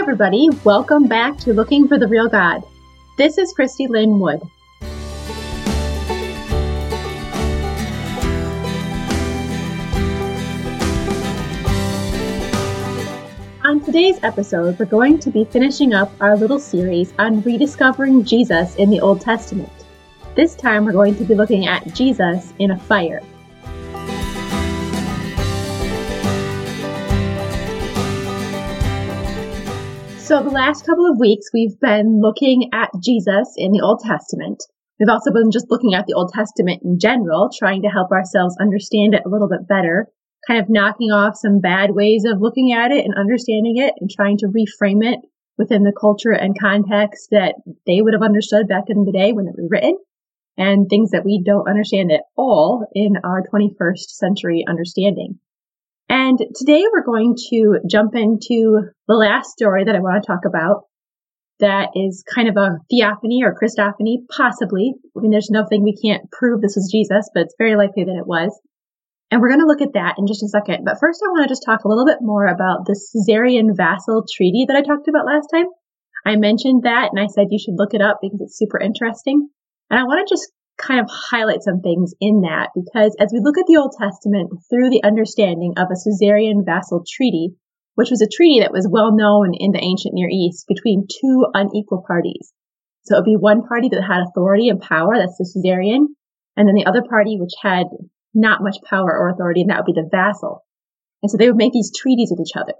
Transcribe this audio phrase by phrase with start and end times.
[0.00, 0.48] everybody.
[0.64, 2.62] Welcome back to Looking for the Real God.
[3.18, 4.40] This is Christy Lynn Wood.
[13.62, 18.76] On today's episode, we're going to be finishing up our little series on rediscovering Jesus
[18.76, 19.68] in the Old Testament.
[20.34, 23.20] This time, we're going to be looking at Jesus in a fire.
[30.30, 34.62] So, the last couple of weeks, we've been looking at Jesus in the Old Testament.
[35.00, 38.56] We've also been just looking at the Old Testament in general, trying to help ourselves
[38.60, 40.06] understand it a little bit better,
[40.46, 44.08] kind of knocking off some bad ways of looking at it and understanding it and
[44.08, 45.18] trying to reframe it
[45.58, 49.48] within the culture and context that they would have understood back in the day when
[49.48, 49.98] it was written
[50.56, 55.40] and things that we don't understand at all in our 21st century understanding.
[56.10, 60.42] And today we're going to jump into the last story that I want to talk
[60.44, 60.90] about
[61.60, 64.94] that is kind of a theophany or Christophany, possibly.
[65.16, 68.18] I mean, there's nothing we can't prove this was Jesus, but it's very likely that
[68.18, 68.50] it was.
[69.30, 70.84] And we're going to look at that in just a second.
[70.84, 74.26] But first, I want to just talk a little bit more about the Suzerain Vassal
[74.26, 75.66] Treaty that I talked about last time.
[76.26, 79.48] I mentioned that and I said you should look it up because it's super interesting.
[79.90, 80.50] And I want to just
[80.80, 84.50] kind of highlight some things in that because as we look at the Old Testament
[84.68, 87.54] through the understanding of a Suzerain vassal treaty,
[87.94, 91.46] which was a treaty that was well known in the ancient Near East between two
[91.52, 92.52] unequal parties.
[93.04, 96.06] So it would be one party that had authority and power, that's the Suzerain,
[96.56, 97.86] and then the other party which had
[98.34, 100.64] not much power or authority, and that would be the vassal.
[101.22, 102.74] And so they would make these treaties with each other.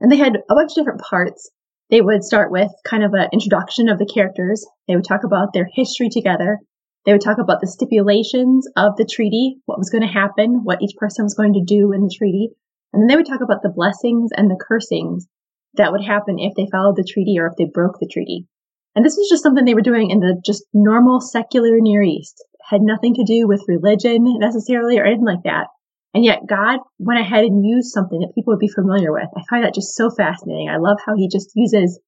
[0.00, 1.50] And they had a bunch of different parts.
[1.90, 4.66] They would start with kind of an introduction of the characters.
[4.86, 6.58] They would talk about their history together.
[7.04, 10.82] They would talk about the stipulations of the treaty, what was going to happen, what
[10.82, 12.50] each person was going to do in the treaty.
[12.92, 15.26] And then they would talk about the blessings and the cursings
[15.74, 18.46] that would happen if they followed the treaty or if they broke the treaty.
[18.94, 22.42] And this was just something they were doing in the just normal secular Near East.
[22.54, 25.66] It had nothing to do with religion necessarily or anything like that.
[26.14, 29.28] And yet God went ahead and used something that people would be familiar with.
[29.36, 30.68] I find that just so fascinating.
[30.70, 31.98] I love how he just uses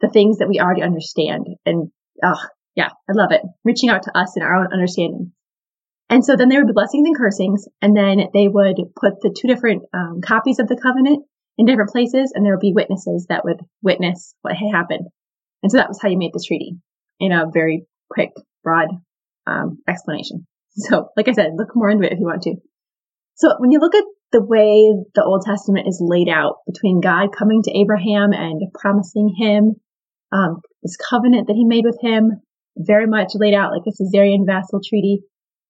[0.00, 1.46] the things that we already understand.
[1.66, 1.90] And
[2.24, 2.40] oh,
[2.80, 3.42] yeah, I love it.
[3.62, 5.32] Reaching out to us in our own understanding.
[6.08, 9.34] And so then there would be blessings and cursings, and then they would put the
[9.36, 11.24] two different um, copies of the covenant
[11.58, 15.06] in different places, and there would be witnesses that would witness what had happened.
[15.62, 16.78] And so that was how you made the treaty
[17.20, 18.30] in a very quick,
[18.64, 18.88] broad
[19.46, 20.46] um, explanation.
[20.72, 22.54] So, like I said, look more into it if you want to.
[23.34, 27.36] So when you look at the way the Old Testament is laid out between God
[27.36, 29.74] coming to Abraham and promising him
[30.32, 32.40] um, this covenant that he made with him,
[32.76, 35.22] very much laid out like a Suzerain vassal treaty.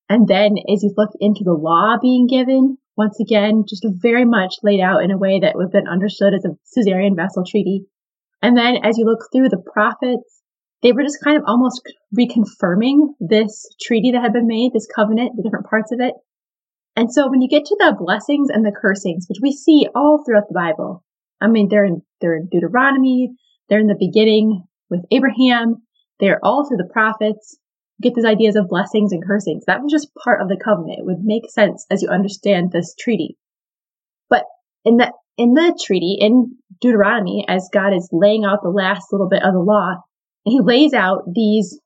[0.09, 4.57] And then as you look into the law being given, once again, just very much
[4.63, 7.87] laid out in a way that would have been understood as a Suzerain vassal treaty.
[8.43, 10.43] And then as you look through the prophets,
[10.83, 11.83] they were just kind of almost
[12.17, 16.15] reconfirming this treaty that had been made, this covenant, the different parts of it.
[16.97, 20.23] And so when you get to the blessings and the cursings, which we see all
[20.25, 21.05] throughout the Bible,
[21.41, 23.31] I mean, they're in, they're in Deuteronomy,
[23.69, 25.83] they're in the beginning with Abraham,
[26.21, 27.59] they're all through the prophets.
[28.01, 29.65] Get these ideas of blessings and cursings.
[29.67, 31.01] That was just part of the covenant.
[31.01, 33.37] It would make sense as you understand this treaty.
[34.29, 34.45] But
[34.85, 39.29] in the in the treaty in Deuteronomy, as God is laying out the last little
[39.29, 39.97] bit of the law,
[40.45, 41.79] and he lays out these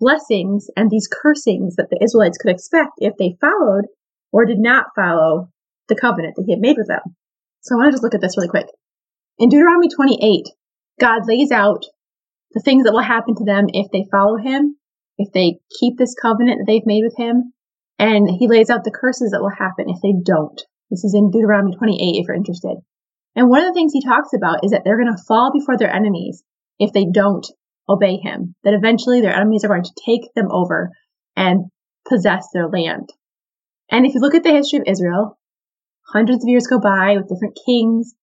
[0.00, 3.86] blessings and these cursings that the Israelites could expect if they followed
[4.32, 5.50] or did not follow
[5.88, 7.16] the covenant that he had made with them.
[7.60, 8.66] So I want to just look at this really quick.
[9.38, 10.46] In Deuteronomy 28,
[10.98, 11.84] God lays out
[12.52, 14.76] the things that will happen to them if they follow him,
[15.18, 17.52] if they keep this covenant that they've made with him.
[17.98, 20.60] And he lays out the curses that will happen if they don't.
[20.90, 22.78] This is in Deuteronomy 28 if you're interested.
[23.36, 25.76] And one of the things he talks about is that they're going to fall before
[25.76, 26.42] their enemies
[26.78, 27.46] if they don't
[27.88, 30.90] obey him, that eventually their enemies are going to take them over
[31.36, 31.66] and
[32.08, 33.10] possess their land.
[33.90, 35.38] And if you look at the history of Israel,
[36.06, 38.14] hundreds of years go by with different kings.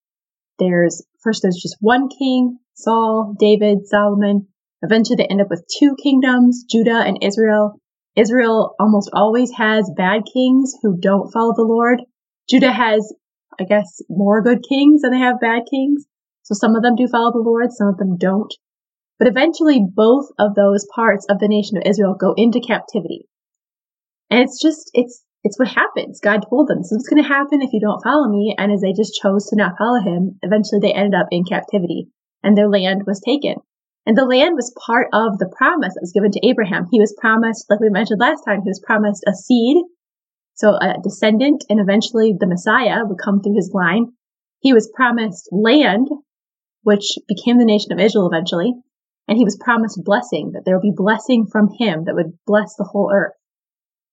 [0.59, 4.47] There's first there's just one king, Saul, David, Solomon.
[4.81, 7.79] Eventually they end up with two kingdoms, Judah and Israel.
[8.15, 12.01] Israel almost always has bad kings who don't follow the Lord.
[12.49, 13.13] Judah has,
[13.59, 16.05] I guess, more good kings than they have bad kings.
[16.43, 18.53] So some of them do follow the Lord, some of them don't.
[19.19, 23.27] But eventually both of those parts of the nation of Israel go into captivity.
[24.29, 26.19] And it's just, it's, it's what happens.
[26.19, 28.53] God told them, this is what's going to happen if you don't follow me.
[28.57, 32.11] And as they just chose to not follow him, eventually they ended up in captivity
[32.43, 33.55] and their land was taken.
[34.05, 36.87] And the land was part of the promise that was given to Abraham.
[36.91, 39.83] He was promised, like we mentioned last time, he was promised a seed,
[40.53, 44.11] so a descendant, and eventually the Messiah would come through his line.
[44.59, 46.07] He was promised land,
[46.83, 48.73] which became the nation of Israel eventually.
[49.27, 52.75] And he was promised blessing, that there would be blessing from him that would bless
[52.75, 53.33] the whole earth.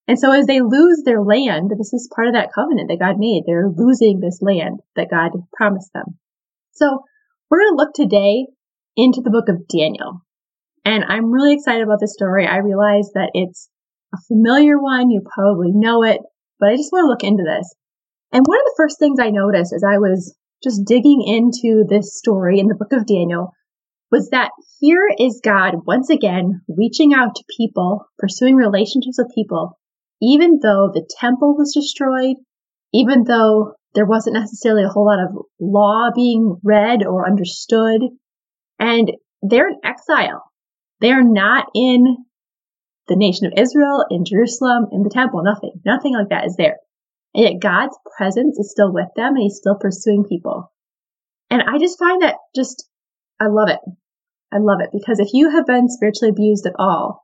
[0.07, 3.19] And so as they lose their land, this is part of that covenant that God
[3.19, 3.45] made.
[3.47, 6.19] They're losing this land that God promised them.
[6.73, 7.05] So
[7.51, 8.47] we're going to look today
[8.97, 10.21] into the book of Daniel.
[10.85, 12.47] And I'm really excited about this story.
[12.47, 13.71] I realize that it's
[14.13, 15.11] a familiar one.
[15.11, 16.21] You probably know it,
[16.61, 17.75] but I just want to look into this.
[18.31, 22.19] And one of the first things I noticed as I was just digging into this
[22.19, 23.53] story in the book of Daniel
[24.11, 29.79] was that here is God once again reaching out to people, pursuing relationships with people,
[30.23, 32.37] even though the temple was destroyed,
[32.93, 38.03] even though there wasn't necessarily a whole lot of law being read or understood,
[38.79, 39.13] and
[39.43, 40.45] they're in exile.
[41.01, 42.25] They are not in
[43.09, 45.73] the nation of Israel, in Jerusalem, in the temple, nothing.
[45.85, 46.77] Nothing like that is there.
[47.35, 50.73] And yet God's presence is still with them and he's still pursuing people.
[51.51, 52.89] And I just find that just,
[53.41, 53.81] I love it.
[54.53, 57.24] I love it because if you have been spiritually abused at all,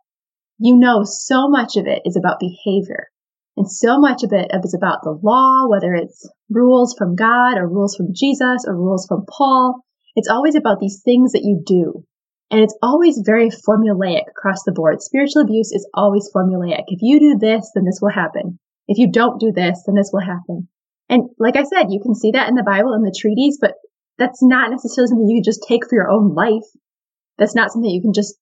[0.60, 3.08] you know so much of it is about behavior.
[3.56, 7.66] And so much of it is about the law, whether it's rules from God or
[7.66, 9.80] rules from Jesus or rules from Paul.
[10.14, 12.04] It's always about these things that you do.
[12.50, 15.00] And it's always very formulaic across the board.
[15.00, 16.84] Spiritual abuse is always formulaic.
[16.88, 18.58] If you do this, then this will happen.
[18.86, 20.68] If you don't do this, then this will happen.
[21.08, 23.74] And like I said, you can see that in the Bible and the treaties, but
[24.18, 26.66] that's not necessarily something you can just take for your own life.
[27.38, 28.36] That's not something you can just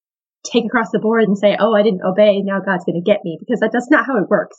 [0.44, 3.25] take across the board and say, oh, I didn't obey, now God's going to get
[3.25, 4.56] me, because that, that's not how it works.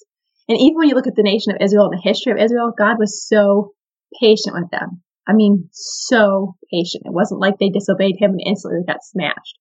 [0.47, 2.73] And even when you look at the nation of Israel and the history of Israel,
[2.75, 3.73] God was so
[4.19, 5.01] patient with them.
[5.27, 7.03] I mean, so patient.
[7.05, 9.59] It wasn't like they disobeyed him and instantly got smashed.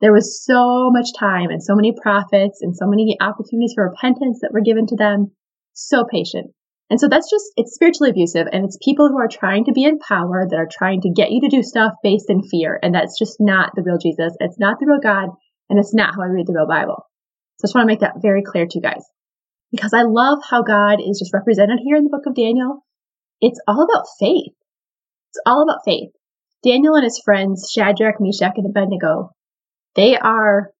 [0.00, 4.40] There was so much time and so many prophets and so many opportunities for repentance
[4.40, 5.32] that were given to them.
[5.74, 6.52] So patient.
[6.90, 9.84] And so that's just, it's spiritually abusive and it's people who are trying to be
[9.84, 12.78] in power that are trying to get you to do stuff based in fear.
[12.82, 14.36] And that's just not the real Jesus.
[14.40, 15.30] It's not the real God
[15.68, 17.06] and it's not how I read the real Bible.
[17.58, 19.04] So I just want to make that very clear to you guys.
[19.70, 22.84] Because I love how God is just represented here in the book of Daniel.
[23.40, 24.54] It's all about faith.
[25.30, 26.10] It's all about faith.
[26.62, 29.30] Daniel and his friends, Shadrach, Meshach, and Abednego,
[29.94, 30.70] they are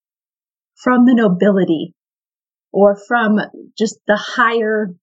[0.82, 1.94] from the nobility
[2.72, 3.38] or from
[3.78, 4.94] just the higher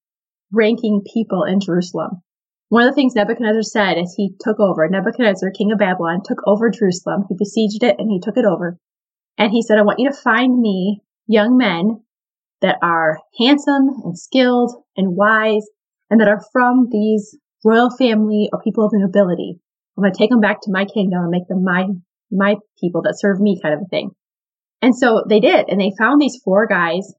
[0.51, 2.21] ranking people in Jerusalem.
[2.69, 6.39] One of the things Nebuchadnezzar said as he took over, Nebuchadnezzar, king of Babylon, took
[6.47, 7.25] over Jerusalem.
[7.27, 8.77] He besieged it and he took it over.
[9.37, 12.03] And he said, I want you to find me young men
[12.61, 15.65] that are handsome and skilled and wise
[16.09, 19.59] and that are from these royal family or people of the nobility.
[19.97, 21.87] I'm going to take them back to my kingdom and make them my,
[22.31, 24.11] my people that serve me kind of a thing.
[24.81, 25.65] And so they did.
[25.69, 27.13] And they found these four guys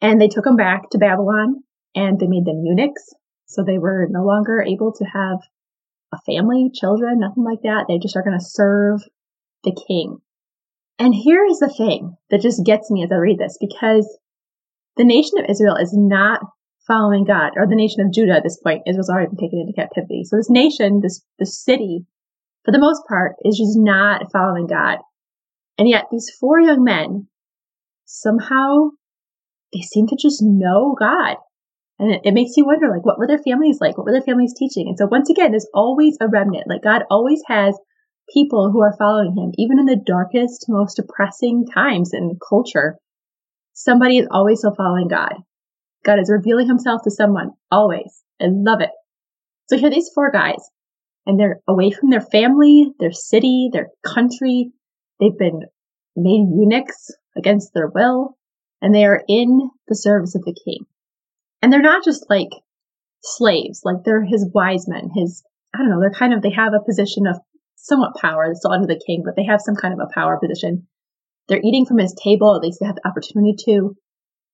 [0.00, 1.62] and they took them back to Babylon
[1.94, 3.14] and they made them eunuchs.
[3.46, 5.38] So they were no longer able to have
[6.12, 7.86] a family, children, nothing like that.
[7.88, 9.00] They just are going to serve
[9.64, 10.18] the king.
[10.98, 14.18] And here is the thing that just gets me as I read this because
[14.96, 16.40] the nation of Israel is not
[16.88, 18.82] following God, or the nation of Judah at this point.
[18.86, 20.24] Israel's already been taken into captivity.
[20.24, 22.06] So this nation, this, this city,
[22.64, 24.98] for the most part, is just not following God.
[25.76, 27.28] And yet these four young men,
[28.06, 28.90] somehow,
[29.72, 31.36] they seem to just know God.
[32.00, 33.96] And it, it, makes you wonder, like, what were their families like?
[33.96, 34.88] What were their families teaching?
[34.88, 36.64] And so once again, there's always a remnant.
[36.68, 37.76] Like God always has
[38.32, 42.96] people who are following him, even in the darkest, most depressing times in culture.
[43.72, 45.34] Somebody is always still following God.
[46.04, 48.22] God is revealing himself to someone, always.
[48.40, 48.90] I love it.
[49.68, 50.60] So here are these four guys,
[51.26, 54.72] and they're away from their family, their city, their country.
[55.20, 55.62] They've been
[56.16, 58.36] made eunuchs against their will,
[58.80, 60.86] and they are in the service of the king.
[61.60, 62.50] And they're not just like
[63.22, 65.42] slaves, like they're his wise men, his,
[65.74, 67.40] I don't know, they're kind of, they have a position of
[67.88, 68.44] somewhat power.
[68.46, 70.86] They're still under the king, but they have some kind of a power position.
[71.48, 73.96] They're eating from his table, at least they have the opportunity to.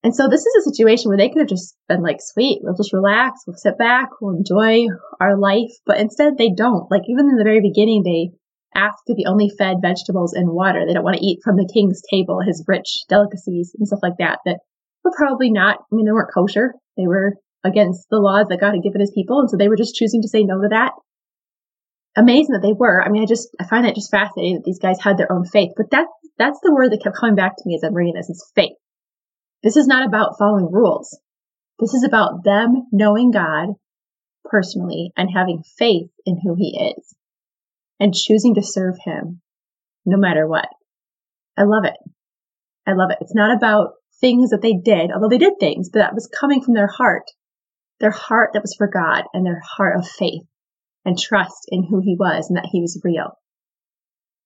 [0.04, 2.76] And so this is a situation where they could have just been like, sweet, we'll
[2.76, 4.86] just relax, we'll sit back, we'll enjoy
[5.18, 5.72] our life.
[5.86, 6.90] But instead they don't.
[6.90, 8.30] Like even in the very beginning, they
[8.74, 10.84] ask to be only fed vegetables and water.
[10.86, 14.18] They don't want to eat from the king's table, his rich delicacies and stuff like
[14.18, 14.58] that, that
[15.02, 16.74] were probably not, I mean, they weren't kosher.
[16.96, 19.40] They were against the laws that God had given his people.
[19.40, 20.92] And so they were just choosing to say no to that
[22.16, 23.02] amazing that they were.
[23.02, 25.44] I mean, I just, I find that just fascinating that these guys had their own
[25.44, 25.72] faith.
[25.76, 26.06] But that
[26.38, 28.76] that's the word that kept coming back to me as I'm reading this is faith.
[29.62, 31.18] This is not about following rules.
[31.78, 33.74] This is about them knowing God
[34.44, 37.14] personally and having faith in who he is
[37.98, 39.40] and choosing to serve him
[40.04, 40.68] no matter what.
[41.56, 41.96] I love it.
[42.86, 43.18] I love it.
[43.20, 46.62] It's not about things that they did, although they did things, but that was coming
[46.62, 47.30] from their heart,
[48.00, 50.42] their heart that was for God and their heart of faith
[51.04, 53.38] and trust in who he was and that he was real.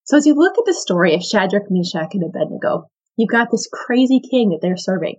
[0.05, 2.87] So as you look at the story of Shadrach, Meshach, and Abednego,
[3.17, 5.17] you've got this crazy king that they're serving.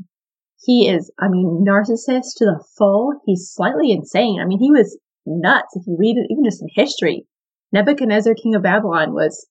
[0.61, 3.13] He is, I mean, narcissist to the full.
[3.25, 4.39] He's slightly insane.
[4.41, 5.75] I mean, he was nuts.
[5.75, 7.27] If you read it, even just in history,
[7.71, 9.47] Nebuchadnezzar, king of Babylon, was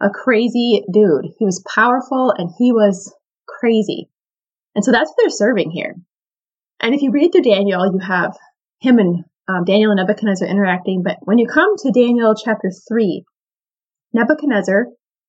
[0.00, 1.32] a crazy dude.
[1.38, 3.14] He was powerful and he was
[3.48, 4.10] crazy.
[4.74, 5.96] And so that's what they're serving here.
[6.80, 8.36] And if you read through Daniel, you have
[8.78, 11.02] him and um, Daniel and Nebuchadnezzar interacting.
[11.02, 13.24] But when you come to Daniel chapter 3,
[14.12, 14.86] Nebuchadnezzar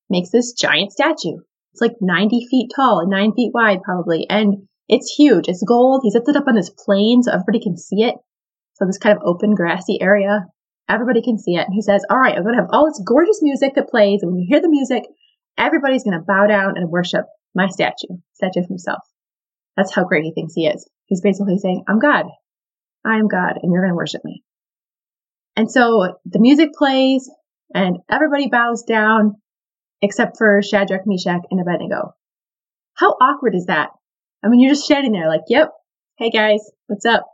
[0.10, 1.38] makes this giant statue.
[1.74, 4.26] It's like 90 feet tall and 9 feet wide, probably.
[4.30, 5.48] And it's huge.
[5.48, 6.02] It's gold.
[6.04, 8.16] He sets it up on this plain so everybody can see it.
[8.76, 10.46] So this kind of open, grassy area.
[10.90, 11.66] Everybody can see it.
[11.66, 14.22] And he says, All right, I'm going to have all this gorgeous music that plays.
[14.22, 15.04] And when you hear the music,
[15.58, 19.00] everybody's going to bow down and worship my statue, statue of himself.
[19.76, 20.88] That's how great he thinks he is.
[21.06, 22.26] He's basically saying, I'm God.
[23.06, 24.44] I am God, and you're going to worship me.
[25.56, 27.30] And so the music plays,
[27.74, 29.36] and everybody bows down
[30.02, 32.14] except for Shadrach, Meshach, and Abednego.
[32.94, 33.90] How awkward is that?
[34.44, 35.72] I mean, you're just standing there like, yep,
[36.18, 37.26] hey guys, what's up?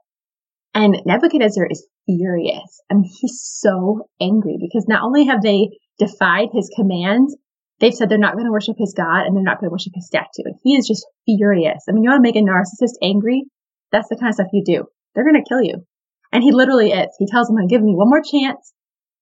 [0.74, 2.82] And Nebuchadnezzar is furious.
[2.90, 7.36] I mean, he's so angry because not only have they defied his commands,
[7.80, 9.94] they've said they're not going to worship his God and they're not going to worship
[9.96, 10.44] his statue.
[10.46, 11.84] And he is just furious.
[11.88, 13.44] I mean, you want to make a narcissist angry?
[13.92, 14.86] That's the kind of stuff you do.
[15.14, 15.86] They're going to kill you.
[16.32, 17.16] And he literally is.
[17.20, 18.74] He tells them, I'm give me one more chance.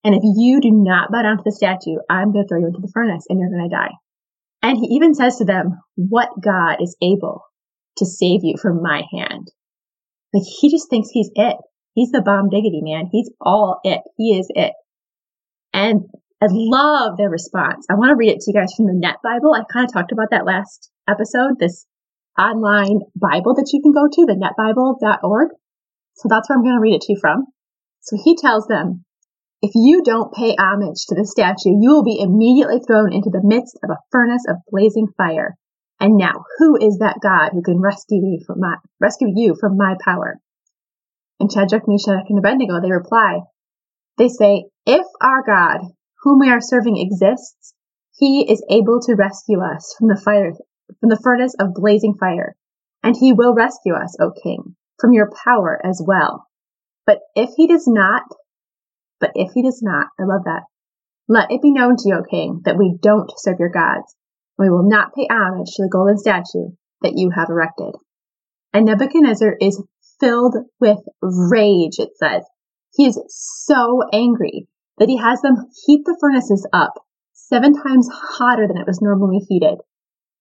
[0.03, 2.67] And if you do not bow down to the statue, I'm going to throw you
[2.67, 3.91] into the furnace and you're going to die.
[4.63, 7.43] And he even says to them, what God is able
[7.97, 9.51] to save you from my hand?
[10.33, 11.57] Like he just thinks he's it.
[11.93, 13.09] He's the bomb diggity man.
[13.11, 14.01] He's all it.
[14.17, 14.73] He is it.
[15.73, 16.01] And
[16.41, 17.85] I love their response.
[17.89, 19.53] I want to read it to you guys from the Net Bible.
[19.53, 21.85] I kind of talked about that last episode, this
[22.39, 25.49] online Bible that you can go to, the netbible.org.
[26.21, 27.47] So that's where I'm going to read it to you from.
[28.01, 29.05] So he tells them,
[29.63, 33.41] if you don't pay homage to the statue, you will be immediately thrown into the
[33.43, 35.57] midst of a furnace of blazing fire.
[35.99, 39.77] And now, who is that God who can rescue me from my, rescue you from
[39.77, 40.37] my power?
[41.39, 43.41] And Shadrach, Meshach, and Abednego, they reply,
[44.17, 45.81] they say, if our God,
[46.21, 47.73] whom we are serving exists,
[48.15, 50.53] he is able to rescue us from the fire,
[50.99, 52.55] from the furnace of blazing fire.
[53.01, 56.47] And he will rescue us, O king, from your power as well.
[57.05, 58.23] But if he does not,
[59.19, 60.63] but if he does not, I love that.
[61.27, 64.15] Let it be known to you, O king, that we don't serve your gods,
[64.57, 67.95] we will not pay homage to the golden statue that you have erected.
[68.73, 69.81] And Nebuchadnezzar is
[70.19, 72.43] filled with rage, it says.
[72.93, 74.67] He is so angry
[74.97, 75.55] that he has them
[75.85, 76.93] heat the furnaces up
[77.33, 79.79] seven times hotter than it was normally heated.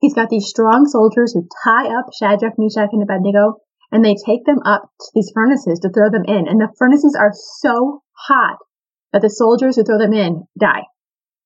[0.01, 3.57] He's got these strong soldiers who tie up Shadrach, Meshach, and Abednego,
[3.93, 6.47] and they take them up to these furnaces to throw them in.
[6.49, 8.59] And the furnaces are so hot
[9.13, 10.85] that the soldiers who throw them in die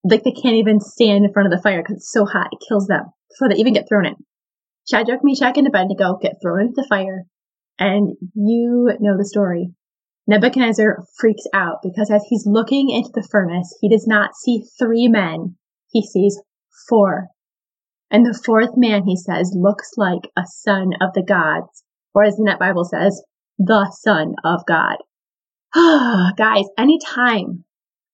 [0.04, 2.48] like they can't even stand in front of the fire because it's so hot.
[2.52, 4.14] It kills them before they even get thrown in.
[4.88, 7.24] Shadrach, Meshach, and Abednego get thrown into the fire,
[7.78, 9.70] and you know the story.
[10.26, 15.08] Nebuchadnezzar freaks out because as he's looking into the furnace, he does not see three
[15.08, 15.56] men.
[15.90, 16.40] He sees
[16.88, 17.28] four.
[18.10, 21.83] And the fourth man, he says, looks like a son of the gods,
[22.14, 23.22] or as the Net Bible says,
[23.58, 24.96] the son of God.
[26.36, 27.64] Guys, anytime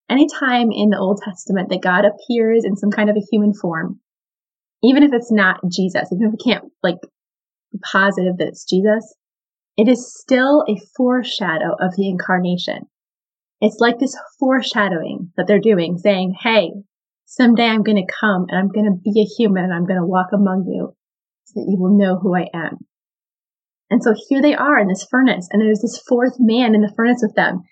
[0.09, 4.00] anytime in the Old Testament that God appears in some kind of a human form,
[4.83, 6.97] even if it's not Jesus, even if we can't like
[7.73, 9.14] be positive that it's Jesus,
[9.76, 12.87] it is still a foreshadow of the incarnation.
[13.61, 16.71] It's like this foreshadowing that they're doing, saying, Hey,
[17.26, 20.00] someday I'm going to come and I'm going to be a human and I'm going
[20.00, 20.95] to walk among you
[21.45, 22.78] so that you will know who I am.
[23.90, 26.92] And so here they are in this furnace, and there's this fourth man in the
[26.97, 27.64] furnace with them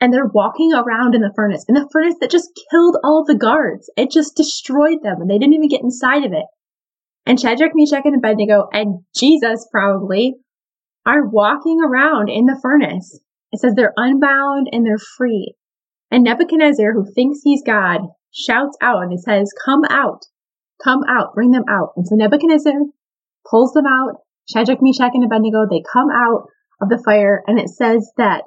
[0.00, 3.34] and they're walking around in the furnace, in the furnace that just killed all the
[3.34, 3.90] guards.
[3.96, 6.44] It just destroyed them, and they didn't even get inside of it.
[7.24, 10.34] And Shadrach, Meshach, and Abednego, and Jesus probably,
[11.06, 13.20] are walking around in the furnace.
[13.52, 15.54] It says they're unbound and they're free.
[16.10, 18.00] And Nebuchadnezzar, who thinks he's God,
[18.32, 20.22] shouts out and it says, Come out,
[20.82, 21.92] come out, bring them out.
[21.96, 22.72] And so Nebuchadnezzar
[23.48, 24.16] pulls them out.
[24.48, 26.48] Shadrach, Meshach, and Abednego, they come out
[26.80, 28.44] of the fire, and it says that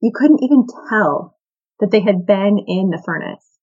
[0.00, 1.36] you couldn't even tell
[1.80, 3.58] that they had been in the furnace.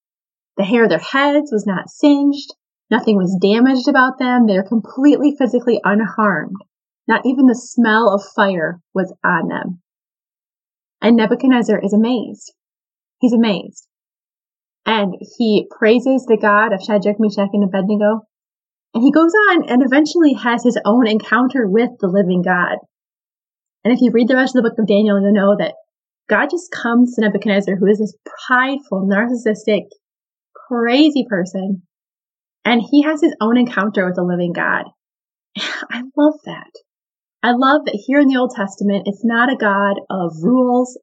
[0.58, 2.54] The hair of their heads was not singed.
[2.90, 4.48] Nothing was damaged about them.
[4.48, 6.58] They were completely physically unharmed.
[7.08, 9.82] Not even the smell of fire was on them.
[11.02, 12.54] And Nebuchadnezzar is amazed.
[13.20, 13.88] He's amazed.
[14.86, 18.22] And he praises the God of Shadrach, Meshach, and Abednego.
[18.96, 22.78] And he goes on and eventually has his own encounter with the living God.
[23.84, 25.76] And if you read the rest of the book of Daniel, you'll know that
[26.30, 28.16] God just comes to Nebuchadnezzar, who is this
[28.48, 29.84] prideful, narcissistic,
[30.56, 31.84] crazy person,
[32.64, 34.86] And he has his own encounter with the living God.
[35.58, 36.72] I love that.
[37.44, 40.98] I love that here in the Old Testament, it's not a God of rules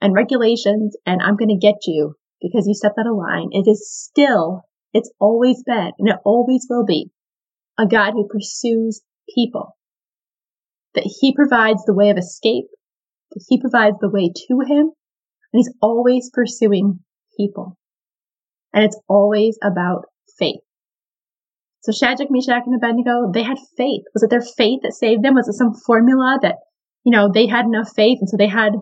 [0.00, 3.50] and regulations and I'm going to get you because you stepped out of line.
[3.52, 4.62] It is still,
[4.92, 7.12] it's always been, and it always will be
[7.78, 9.02] a God who pursues
[9.34, 9.76] people.
[10.94, 12.66] That he provides the way of escape,
[13.32, 14.92] that he provides the way to him,
[15.52, 17.00] and he's always pursuing
[17.36, 17.76] people.
[18.72, 20.04] And it's always about
[20.38, 20.60] faith.
[21.82, 24.02] So Shadrach, Meshach, and Abednego, they had faith.
[24.12, 25.34] Was it their faith that saved them?
[25.34, 26.56] Was it some formula that,
[27.04, 28.72] you know, they had enough faith and so they had,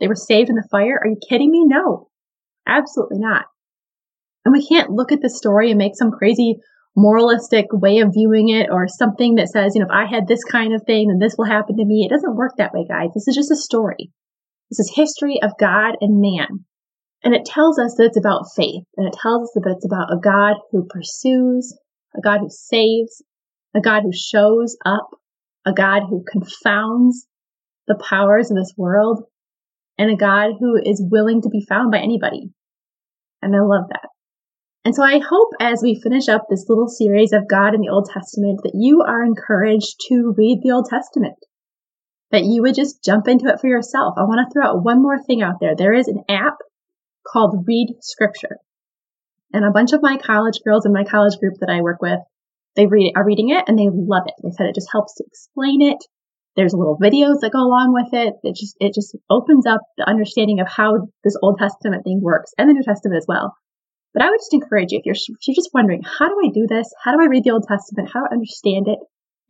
[0.00, 0.98] they were saved in the fire?
[0.98, 1.66] Are you kidding me?
[1.66, 2.08] No,
[2.66, 3.44] absolutely not.
[4.44, 6.56] And we can't look at the story and make some crazy
[6.96, 10.44] moralistic way of viewing it or something that says, you know, if I had this
[10.44, 12.04] kind of thing, then this will happen to me.
[12.04, 13.10] It doesn't work that way, guys.
[13.14, 14.10] This is just a story.
[14.70, 16.64] This is history of God and man.
[17.24, 18.84] And it tells us that it's about faith.
[18.96, 21.76] And it tells us that it's about a God who pursues,
[22.16, 23.22] a God who saves,
[23.74, 25.08] a God who shows up,
[25.66, 27.26] a God who confounds
[27.88, 29.24] the powers of this world,
[29.98, 32.50] and a God who is willing to be found by anybody.
[33.42, 34.08] And I love that.
[34.84, 37.88] And so I hope as we finish up this little series of God in the
[37.88, 41.36] Old Testament that you are encouraged to read the Old Testament.
[42.30, 44.14] That you would just jump into it for yourself.
[44.18, 45.74] I want to throw out one more thing out there.
[45.74, 46.58] There is an app
[47.26, 48.58] called Read Scripture.
[49.54, 52.18] And a bunch of my college girls in my college group that I work with,
[52.76, 54.34] they read, are reading it and they love it.
[54.42, 55.98] They said it just helps to explain it.
[56.56, 58.34] There's little videos that go along with it.
[58.42, 62.52] It just, it just opens up the understanding of how this Old Testament thing works
[62.58, 63.54] and the New Testament as well.
[64.14, 66.50] But I would just encourage you, if you're, if you're just wondering, how do I
[66.54, 66.88] do this?
[67.02, 68.10] How do I read the Old Testament?
[68.14, 69.00] How do I understand it?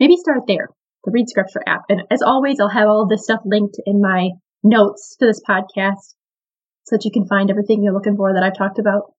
[0.01, 0.69] Maybe start there,
[1.05, 1.83] the Read Scripture app.
[1.91, 4.31] And as always, I'll have all this stuff linked in my
[4.63, 6.17] notes to this podcast
[6.85, 9.13] so that you can find everything you're looking for that I've talked about.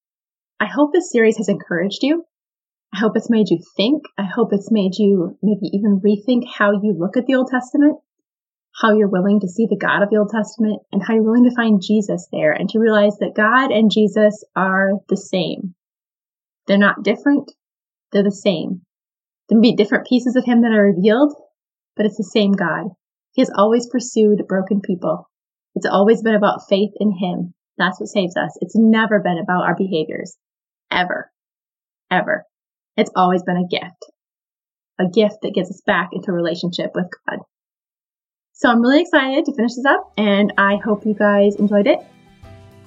[0.59, 2.25] I hope this series has encouraged you.
[2.93, 4.03] I hope it's made you think.
[4.17, 7.97] I hope it's made you maybe even rethink how you look at the Old Testament,
[8.81, 11.49] how you're willing to see the God of the Old Testament, and how you're willing
[11.49, 15.75] to find Jesus there and to realize that God and Jesus are the same.
[16.67, 17.51] They're not different.
[18.11, 18.81] They're the same.
[19.47, 21.33] There may be different pieces of Him that are revealed,
[21.95, 22.87] but it's the same God.
[23.33, 25.29] He has always pursued broken people.
[25.75, 27.53] It's always been about faith in Him.
[27.77, 28.57] That's what saves us.
[28.61, 30.35] It's never been about our behaviors.
[30.91, 31.31] Ever.
[32.09, 32.45] Ever.
[32.97, 34.11] It's always been a gift.
[34.99, 37.39] A gift that gets us back into relationship with God.
[38.57, 41.99] So I'm really excited to finish this up and I hope you guys enjoyed it.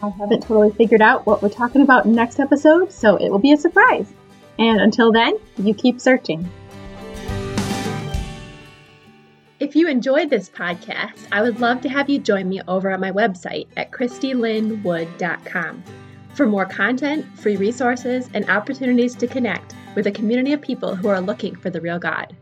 [0.02, 3.52] I haven't totally figured out what we're talking about next episode, so it will be
[3.52, 4.10] a surprise.
[4.58, 6.48] And until then, you keep searching.
[9.60, 13.00] If you enjoyed this podcast, I would love to have you join me over on
[13.00, 15.84] my website at christylinwood.com
[16.32, 21.08] for more content, free resources, and opportunities to connect with a community of people who
[21.08, 22.34] are looking for the real God.